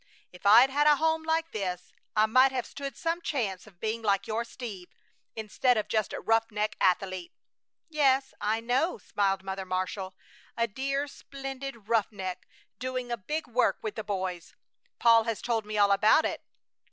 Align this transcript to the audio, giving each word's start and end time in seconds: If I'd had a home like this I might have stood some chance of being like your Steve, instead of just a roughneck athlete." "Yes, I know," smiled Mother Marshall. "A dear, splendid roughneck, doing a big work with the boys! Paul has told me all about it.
If 0.33 0.47
I'd 0.47 0.71
had 0.71 0.87
a 0.87 0.95
home 0.95 1.21
like 1.21 1.51
this 1.51 1.93
I 2.15 2.25
might 2.25 2.51
have 2.51 2.65
stood 2.65 2.97
some 2.97 3.21
chance 3.21 3.67
of 3.67 3.79
being 3.79 4.01
like 4.01 4.25
your 4.25 4.43
Steve, 4.43 4.87
instead 5.35 5.77
of 5.77 5.87
just 5.87 6.11
a 6.11 6.19
roughneck 6.19 6.75
athlete." 6.81 7.31
"Yes, 7.87 8.33
I 8.41 8.61
know," 8.61 8.97
smiled 8.97 9.43
Mother 9.43 9.63
Marshall. 9.63 10.15
"A 10.57 10.65
dear, 10.67 11.07
splendid 11.07 11.87
roughneck, 11.87 12.47
doing 12.79 13.11
a 13.11 13.15
big 13.15 13.45
work 13.47 13.77
with 13.83 13.93
the 13.93 14.03
boys! 14.03 14.55
Paul 14.97 15.25
has 15.25 15.39
told 15.39 15.67
me 15.67 15.77
all 15.77 15.91
about 15.91 16.25
it. 16.25 16.41